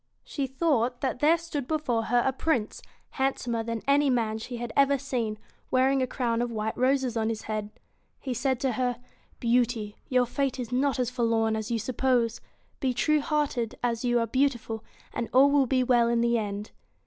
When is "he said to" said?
8.21-8.71